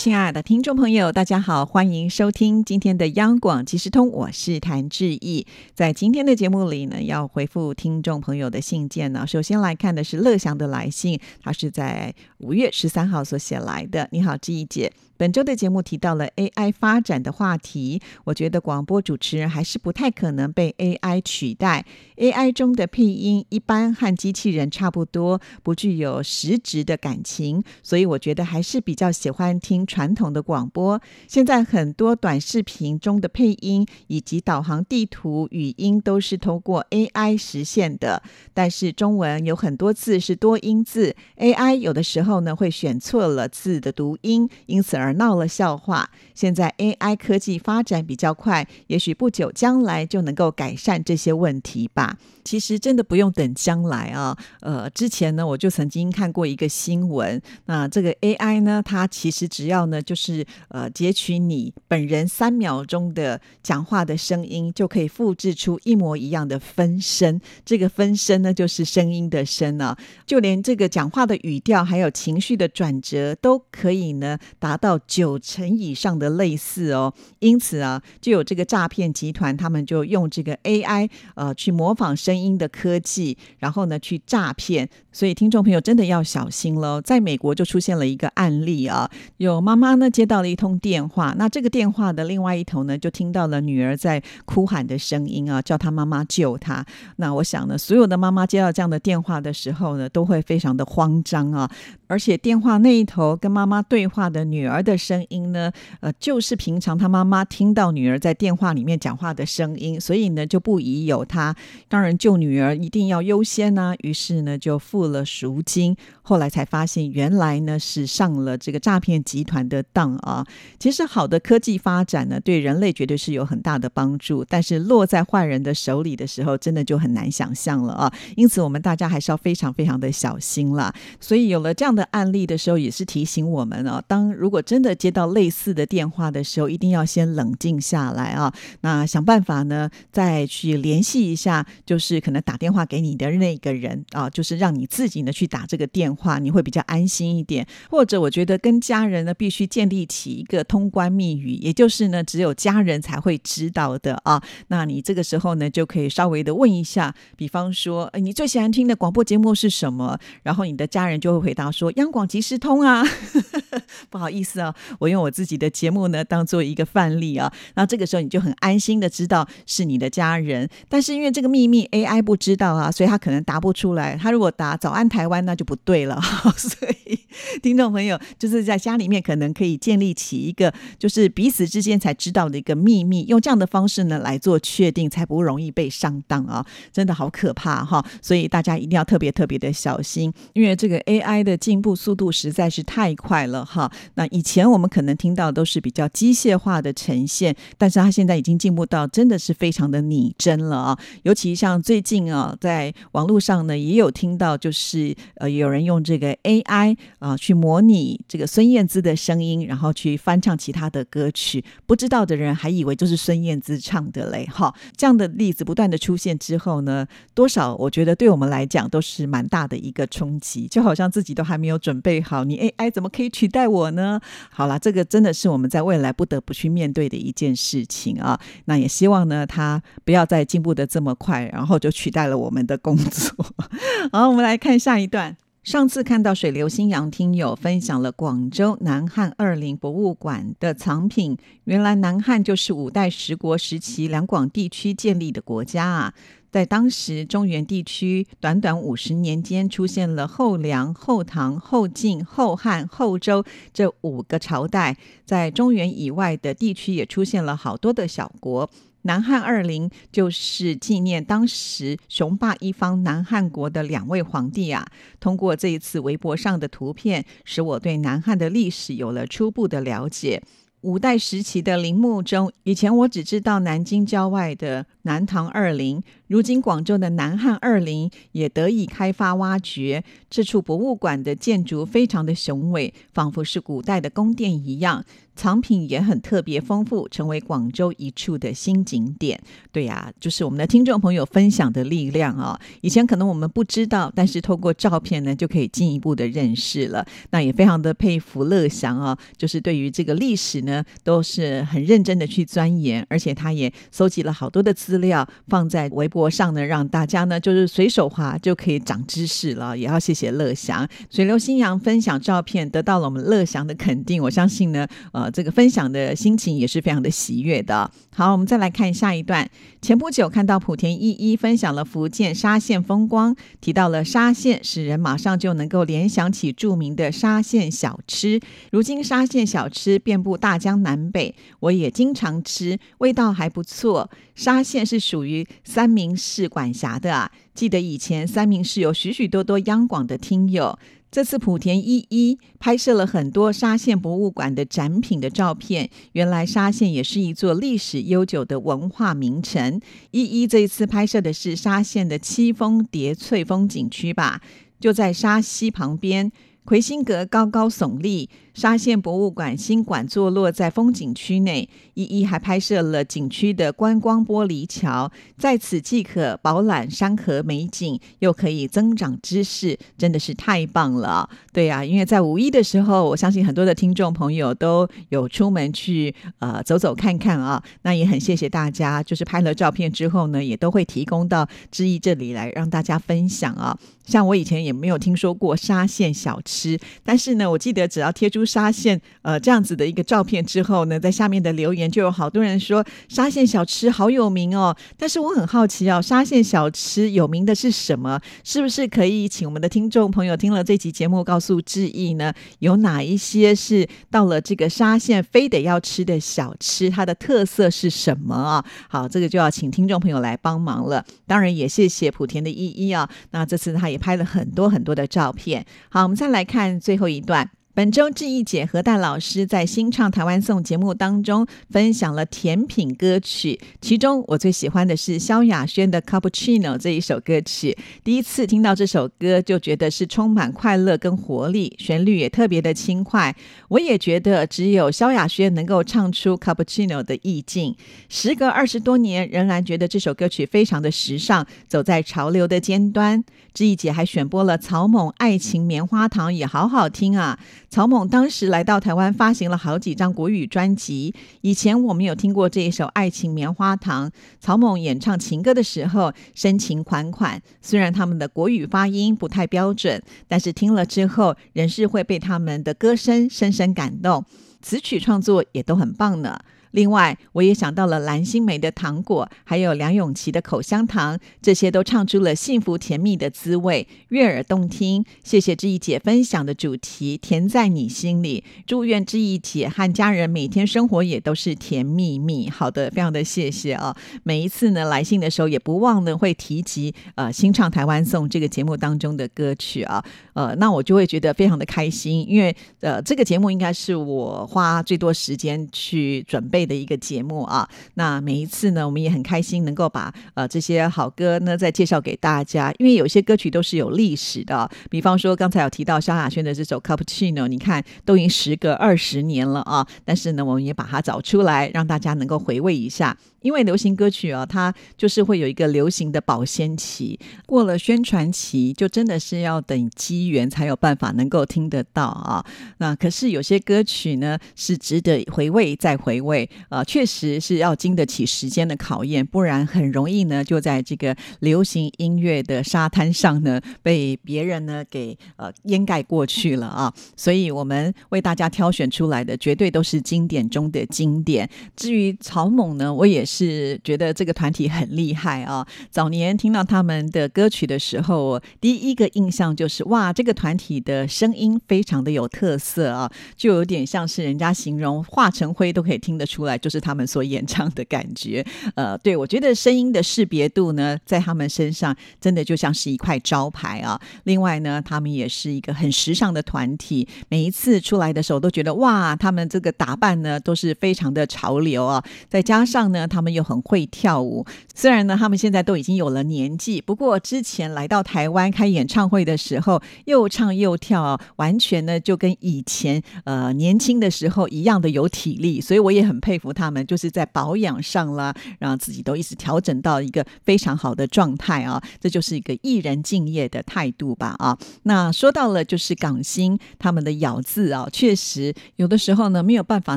[0.00, 5.46] 亲爱的听众朋友，大家好，欢迎收听今天的央广即时通，我是谭志毅。
[5.74, 9.26] 在今天的节目里呢，要回复听众朋友的信件呢。
[9.26, 14.08] 首先来看的是乐祥的来信，他是在五月十三号所写来的。
[14.10, 14.90] 你好，志毅姐。
[15.18, 21.84] 本周的节目提到了 AI 发展的话题，我觉得广播主持人还是不太可能被 AI 取代。
[22.16, 31.00] AI 中的配音一般和机器人差不多，不具有实质的感情，所以我觉得还是比较喜欢听传统的广播。
[31.28, 38.22] 现在很多短视频中的配音以及导航地图语音都是通过 AI 实现的，
[38.54, 45.10] 但是中文有很多字是多音字，AI 有的时候呢会选错了字的读音，因此而。
[45.20, 46.08] 闹了笑话。
[46.34, 52.16] 现在 AI 科技发展比较快，也许不久将来就能够改善这些问题吧。
[52.44, 54.36] 其实真的不用等将来啊。
[54.60, 57.40] 呃，之前呢，我就曾经看过一个新闻。
[57.66, 67.40] 那这个 AI 呢，它其实只要呢，就是呃截取你本人三秒钟的讲话的声音，就可以复制出一模一样的分身。
[67.64, 69.96] 这个分身呢，就是声音的声啊。
[70.26, 77.12] 就连这个讲话的语调，还有情绪的转折，都可以呢达到九成以上的类似哦。
[77.38, 82.39] 因此啊，就有这个诈骗集团，他们就用这个 AI 呃去模仿声。
[82.42, 87.00] 音的科技，然后呢去诈骗，所以听众朋友真的要小心喽。
[87.00, 96.84] 在美国就出现了一个案例啊，有妈妈呢接到了一通电话，那这个电话的另外一头呢就听到了女儿在哭喊的声音啊，叫她妈妈救她。
[97.16, 101.70] 那我想呢，所有的妈妈接到这样的电话的时候呢，都会非常的慌张啊。
[102.06, 111.56] 而且电话那一头跟妈妈对话的女儿的声音呢，呃，就是平常她妈妈听到女儿在电话里面讲话的声音，所以呢就不疑有她。
[111.88, 112.10] 当然。
[112.20, 115.96] 救女儿一定要优先呢，于是呢就付了赎金。
[116.30, 120.46] 后来才发现，原来呢是上了这个诈骗集团的当啊！
[120.78, 128.12] 其实好的科技发展呢，对人类绝对是有很大的帮助，但是落在坏人的手里的时候，真的就很难想象了啊！
[128.36, 130.94] 因此，我们大家还是要非常非常的小心啦。
[131.18, 138.54] 所以有了这样的案例的时候，也是提醒我们啊，当如果真的接到类似的电话的时候，一定要先冷静下来啊！
[138.82, 147.66] 那想办法呢，再去联系一下，就是可能打电话给你的那个人啊，就是让你自己呢去打这个电话，话你会比较安心一点。
[147.88, 154.42] 或者我觉得跟家人呢必须建立起一个通关密语，也就是呢只有家人才会知道的啊。
[154.68, 160.18] 那你这个时候呢就可以稍微的问一下，比方说，哎，你最喜欢听的广播节目是什么？
[160.42, 163.02] 然后你的家人就会回答说央广即时通啊。
[164.10, 167.52] 不好意思啊，我用我自己的节目呢当做一个范例啊。
[167.74, 174.16] 那这个时候你就很安心的知道是你的家人，但是因为这个秘密 AI 不知道啊，所以他可能答不出来。
[174.20, 176.20] 他如果答“早安台湾”，那就不对了。
[176.56, 177.19] 所以
[177.62, 186.64] 听众朋友就是在家里面可能可以建立起一个，就是彼此之间才知道的一个秘密，用这样的方式呢来做确定，才不容易被上当啊！
[186.92, 188.04] 真的好可怕哈！
[188.20, 193.90] 所以大家一定要特别特别的小心，因为这个 AI 的进步速度实在是太快了哈。
[194.14, 200.98] 那以前我们可能听到都是比较机械化的呈现，但是它现在已经进步到真的是非常的拟真了啊！
[201.22, 214.74] 尤其像最近啊，在网络上呢，也有听到，就是呃，有人用这个 AI 啊去模拟这个孙燕姿的声音，然后去翻唱其他的歌曲，不知道的人还以为就是孙燕姿唱的嘞，哈！
[214.94, 224.20] 这样的例子不断的出现之后呢，多少我觉得对我们来讲都是蛮大的一个冲击，就好像自己都还没有准备好，你 AI 怎么可以取代我呢？
[224.50, 228.40] 好了，这个真的是我们在未来不得不去面对的一件事情啊！
[228.66, 231.80] 那也希望呢，它不要再进步的这么快，然后。
[231.80, 233.34] 就取代了我们的工作。
[234.12, 235.34] 好，我们来看下一段。
[235.62, 246.14] 上次看到水流新阳听友分享了广州南汉二陵博物馆的藏品，原来南汉就是五代十国时期两广地区建立的国家啊。
[246.50, 254.96] 在当时中原地区，短短五十年间，出现了后梁、后唐、后晋、后汉、后周这五个朝代，
[255.26, 258.68] 在中原以外的地区也出现了好多的小国。
[259.02, 264.86] 南汉二陵就是纪念当时雄霸一方南汉国的两位皇帝啊。
[265.18, 270.42] 通过这一次微博上的图片，使我对南汉的历史有了初步的了解。
[270.82, 276.02] 五代时期的陵墓中，以前我只知道南京郊外的南唐二陵。
[276.28, 285.04] 如今广州的南汉二陵也得以开发挖掘，这处博物馆的建筑非常的雄伟，仿佛是古代的宫殿一样。
[285.36, 289.40] 藏品也很特别丰富，成为广州一处的新景点。
[289.72, 292.60] 对呀，就是我们的听众朋友分享的力量啊！
[292.82, 297.06] 以前可能我们不知道，但是透过照片呢，就可以进一步的认识了。
[297.30, 309.76] 那也非常的佩服乐祥啊，就是对于这个历史呢，都是很认真的去钻研，而且他也搜集了好多的资资料放在微博上呢，让大家呢就是随手滑就可以长知识了。
[309.76, 315.30] 也要谢谢乐祥，水流新阳分享照片得到了我们乐祥的肯定，我相信呢，呃。
[315.32, 317.88] 这个分享的心情也是非常的喜悦的。
[318.12, 319.48] 好，我们再来看下一段。
[319.80, 328.40] 前不久看到莆田一一分享了福建沙县风光，提到了沙县，使人马上就能够联想起著名的沙县小吃。
[328.72, 334.10] 如今沙县小吃遍布大江南北，我也经常吃，味道还不错。
[334.40, 337.30] 沙县是属于三明市管辖的啊。
[337.54, 340.78] 记得以前三明市有许许多多央广的听友。
[341.10, 345.90] 这次莆田一一拍摄了很多沙县博物馆的展品的照片。
[346.12, 349.78] 原来沙县也是一座历史悠久的文化名城。
[350.10, 354.40] 一一这一次拍摄的是沙县的七峰叠翠风景区吧，
[354.80, 356.32] 就在沙溪旁边。
[356.64, 361.68] 魁星阁高高耸立，沙县博物馆新馆坐落在风景区内。
[361.94, 371.28] 一一还拍摄了景区的观光玻璃桥，在此既可饱览山河美景，又可以增长知识，真的是太棒了。
[371.52, 377.62] 对呀，因为在五一的时候，我相信很多的听众朋友都有出门去呃走走看看啊。
[377.82, 383.76] 那也很谢谢大家，就是拍了照片之后呢，也都会提供到知意这里来让大家分享啊。
[384.06, 394.76] 像我以前也没有听说过沙县小吃，但是呢，我记得只要贴出沙县呃这样子的一个照片之后呢，在下面的留言就有好多人说沙县小吃好有名哦。
[394.98, 398.20] 但是我很好奇哦，沙县小吃有名的是什么？
[398.42, 402.34] 是不是可以请我们的听众朋友听了这集节目告诉志毅呢？
[402.58, 406.90] 有哪一些是到了这个沙县非得要吃的小吃？
[406.90, 408.64] 它的特色是什么啊？
[408.88, 411.04] 好，这个就要请听众朋友来帮忙了。
[411.28, 414.00] 当然也谢谢莆田的依依啊，那这次他也。
[414.00, 415.62] 拍了很多很多的照片。
[415.90, 417.50] 好，我们再来来看最后一段。
[417.80, 427.74] 本周志毅姐和戴老师在新唱台湾颂节目当中分享了甜品歌曲，其中我最喜欢的是萧亚轩的《Cappuccino》这一首歌曲。
[428.04, 433.34] 第一次听到这首歌，就觉得是充满快乐跟活力，旋律也特别的轻快。
[433.68, 437.74] 我也觉得只有萧亚轩能够唱出《Cappuccino》的意境。
[438.10, 443.24] 时隔二十多年，仍然觉得这首歌曲非常的时尚，走在潮流的尖端。
[443.54, 447.38] 志毅姐还选播了草蜢《爱情棉花糖》，也好好听啊。
[447.70, 451.14] 曹猛当时来到台湾，发行了好几张国语专辑。
[451.40, 454.08] 以前我们有听过这一首《爱情棉花糖》，
[454.40, 457.40] 曹猛演唱情歌的时候深情款款。
[457.62, 464.24] 虽然他们的国语发音不太标准，但是听了之后，仍是会被他们的歌声深深感动。
[464.60, 466.40] 词曲创作也都很棒呢。
[466.72, 475.04] 另外，我也想到了蓝心湄的糖果，还有梁咏琪的口香糖，这些都唱出了幸福甜蜜的滋味，悦耳动听。
[475.24, 478.44] 谢谢志毅姐分享的主题，甜在你心里。
[478.66, 482.48] 祝愿志毅姐和家人每天生活也都是甜蜜蜜。
[482.48, 483.96] 好的，非常的谢谢啊！
[484.22, 496.59] 每一次呢来信的时候，也不忘呢会提及呃新唱台湾颂这个节目当中的歌曲啊，呃，那我就会觉得非常的开心，因为呃这个节目应该是我花最多时间去准备。
[496.66, 513.16] 的一个节目啊，那每一次呢，我们也很开心能够把呃这些好歌呢再介绍给大家，因为有些歌曲都是有历史的，比方说刚才有提到萧亚轩的这首《Cappuccino》，你看都已经时隔二十年了啊，但是呢，我们也把它找出来，让大家能够回味一下。
[513.42, 522.44] 因为流行歌曲啊，它就是会有一个流行的保鲜期，过了宣传期，就真的是要等机缘才有办法能够听得到啊。
[522.78, 536.92] 那可是有些歌曲呢，是值得回味再回味啊，确实是要经得起时间的考验，不然很容易呢，就在这个流行音乐的沙滩上呢，被别人呢给呃掩盖过去了啊。
[537.16, 541.48] 所以我们为大家挑选出来的，绝对都是经典中的经典。
[541.74, 543.24] 至于草蜢呢，我也。
[543.30, 545.64] 是觉得这个团体很厉害啊！
[545.88, 558.44] 早年听到他们的歌曲的时候，第一个印象就是哇，这个团体的声音非常的有特色啊，就有点像是人家形容化成灰都可以听得出来，就是他们所演唱的感觉。
[558.74, 564.00] 呃，对我觉得声音的识别度呢，在他们身上真的就像是一块招牌啊。
[564.24, 572.02] 另外呢，他们也是一个很时尚的团体，每一次出来的时候都觉得哇，他们这个打扮呢都是非常的潮流啊。
[572.28, 574.46] 再加上呢，他他们又很会跳舞。
[574.74, 585.60] 虽然呢，他们现在都已经有了年纪，不过之前来到台湾开演唱会的时候，又唱又跳，完全呢就跟以前呃年轻的时候一样的有体力。
[585.60, 591.82] 所以我也很佩服他们，就是在保养上啦，让自己都一直调整到一个非常好的状态啊。
[592.00, 594.56] 这就是一个艺人敬业的态度吧啊。
[594.84, 599.96] 那说到了就是港星他们的咬字啊，确实有的时候呢没有办法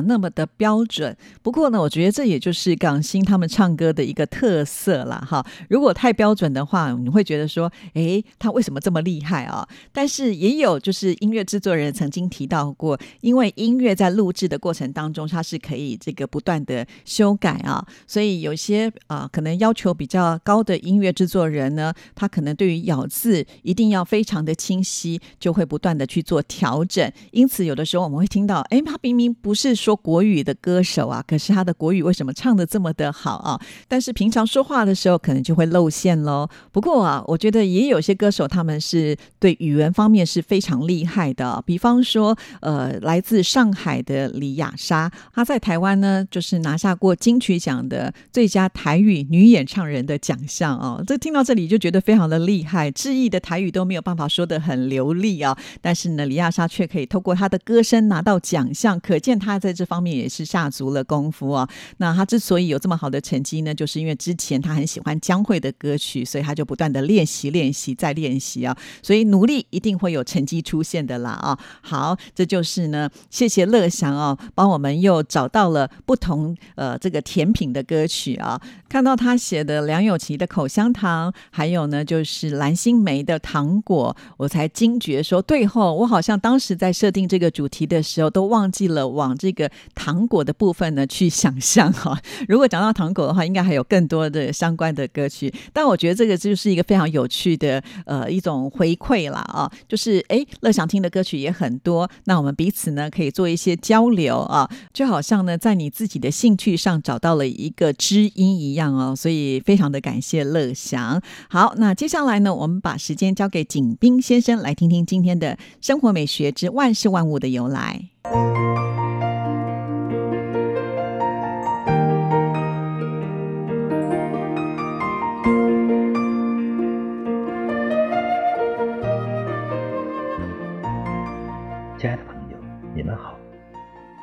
[0.00, 1.16] 那么的标准。
[1.42, 5.46] 不过呢，我觉得这也就是港星听他们唱歌的一个特色了哈。
[5.70, 9.64] 如果太标准的话，你会觉得说，哎，他为什么这么厉害啊？
[9.92, 27.08] 但是也有就是音乐制作人曾经提到过，因为音乐在录制的过程当中，它是可以这个不断的修改啊，所以有些啊可能要求比较高的音乐制作人呢，他可能对于咬字一定要非常的清晰，就会不断的去做调整。
[27.30, 33.60] 因此，有的时候我们会听到，哎，他明明不是说国语的歌手啊，可是他的国语为什么唱的这么的的好啊？
[33.86, 36.48] 但是平常说话的时候，可能就会露馅喽。
[36.72, 41.62] 不过啊，我觉得也有些歌手他们是对语文方面是非常厉害的。
[41.66, 51.02] 比方说，呃，来自上海的李雅莎，她在台湾呢，就是拿下过金曲奖的最佳台语女演唱人的奖项哦。
[51.06, 61.68] 这听到这里就觉得非常的厉害，志毅的台语都没有办法说的很流利啊，但是呢，李亚莎却可以透过她的歌声拿到奖项，可见她在这方面也是下足了功夫啊。
[61.98, 71.58] 那她之所以有这么好的成绩呢，就是因为之前他很喜欢江蕙的歌曲，所以他就不断的练习、练习再练习啊，所以努力一定会有成绩出现的啦啊。
[71.80, 78.60] 好，这就是呢，谢谢乐祥哦，帮我们又找到了不同呃这个甜品的歌曲啊。
[78.88, 92.16] 看到他写的梁咏琪的口香糖，还有呢就是蓝心湄的糖果，我才惊觉说，对后我好像当时在设定这个主题的时候，都忘记了往这个糖果的部分呢去想象哈。
[92.46, 108.94] 如果讲到糖果的话，应该还有更多的相关的歌曲，但我觉得这个就是一个非常有趣的呃一种回馈啦啊，就是哎乐想听的歌曲也很多，那我们彼此呢可以做一些交流啊，就好像呢在你自己的兴趣上找到了一个知音一样。
[108.94, 111.20] 哦，所以非常的感谢乐祥。
[111.48, 118.13] 好，那接下来呢，我们把时间交给景斌先生，来听听今天的生活美学之万事万物的由来。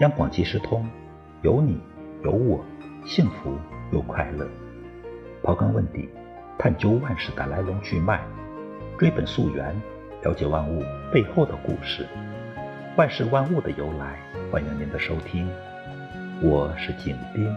[0.02, 0.84] 央广即时通，
[1.44, 1.80] 有你
[2.24, 2.66] 有我，
[3.06, 3.56] 幸福。
[3.92, 4.48] 又快乐，
[5.44, 6.10] 刨根问底，
[6.58, 8.22] 探究万事的来龙去脉，
[8.98, 9.76] 追本溯源，
[10.24, 10.82] 了解万物
[11.12, 12.08] 背后的故事，
[12.96, 14.18] 万事万物的由来。
[14.50, 15.46] 欢迎您的收听，
[16.42, 17.54] 我是景斌。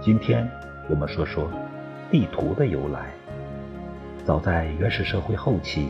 [0.00, 0.48] 今天
[0.88, 1.50] 我们说说
[2.08, 3.10] 地图的由来。
[4.24, 5.88] 早在原始社会后期，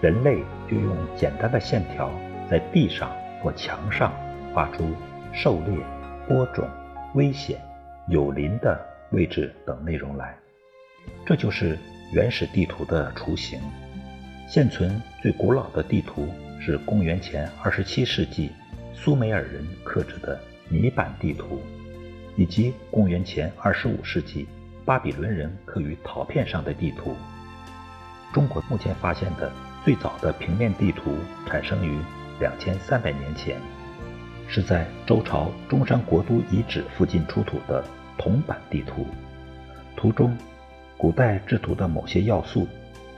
[0.00, 2.10] 人类就用简单的线条
[2.50, 3.10] 在地上
[3.42, 4.10] 或墙上
[4.54, 4.94] 画出
[5.32, 5.76] 狩猎、
[6.28, 6.68] 播种、
[7.14, 7.60] 危险、
[8.08, 8.90] 有林的。
[9.12, 10.38] 位置等内容来，
[11.26, 11.76] 这就是
[12.12, 13.60] 原始地图的雏形。
[14.46, 16.28] 现存最古老的地图
[16.60, 18.52] 是公元前二十七世纪
[18.94, 21.60] 苏美尔人刻制的泥板地图，
[22.36, 24.46] 以及公元前二十五世纪
[24.84, 27.16] 巴比伦人刻于陶片上的地图。
[28.32, 29.50] 中国目前发现的
[29.84, 31.16] 最早的平面地图
[31.48, 31.98] 产生于
[32.38, 33.60] 两千三百年前，
[34.50, 37.82] 是在周朝中山国都遗址附近出土的。
[38.18, 39.06] 铜版地图，
[39.96, 40.36] 图中
[40.98, 42.68] 古代制图的某些要素，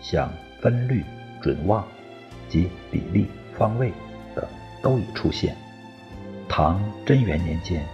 [0.00, 1.02] 像分率、
[1.40, 1.84] 准望
[2.48, 3.26] 及比例、
[3.58, 3.92] 方位
[4.32, 4.44] 等
[4.80, 5.56] 都已出现。
[6.48, 7.84] 唐贞元年间，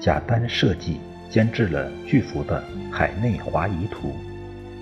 [0.00, 4.14] 贾丹设计监制了巨幅的海内华夷图，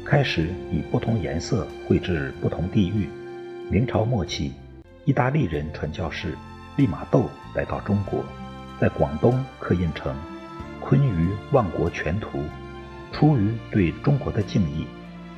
[0.04, 3.08] 开始以不同颜色绘制不同地域。
[3.70, 4.52] 明朝末期，
[5.06, 6.36] 意大利人传教士
[6.76, 8.24] 利玛窦来到中国，
[8.80, 10.14] 在广东刻印成。
[10.86, 12.38] 《坤舆万国全图》
[13.10, 14.86] 出于对中国的敬意，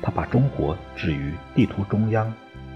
[0.01, 2.33] 他把中国置于地图中央。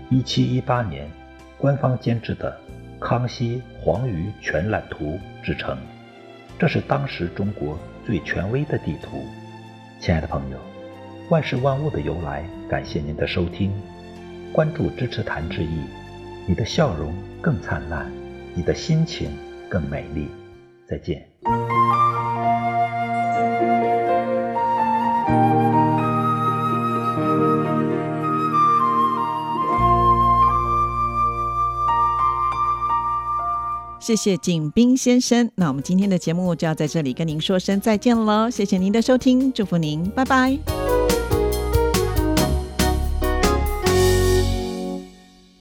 [0.10, 1.10] 一七一八年，
[1.58, 2.58] 官方监制的
[3.00, 5.78] 《康熙黄鱼全览图》制成，
[6.58, 9.26] 这是当时中国最权威的地图。
[10.00, 10.58] 亲爱的朋友，
[11.30, 13.72] 万事万物的由来，感谢您的收听，
[14.54, 15.84] 关注支持谭志毅，
[16.48, 18.10] 你的笑容更灿烂，
[18.54, 19.30] 你的心情
[19.70, 20.28] 更美丽。
[20.88, 21.26] 再见。
[34.02, 35.50] 谢谢景斌先生。
[35.56, 40.91] 那我们今天的节目就要在这里跟您说声再见喽，谢谢您的收听，祝福您，拜拜。